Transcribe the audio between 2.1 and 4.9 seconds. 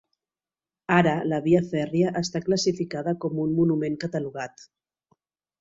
està classificada com un monument catalogat.